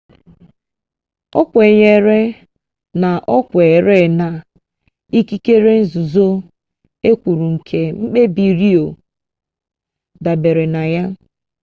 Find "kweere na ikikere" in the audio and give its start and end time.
3.49-5.71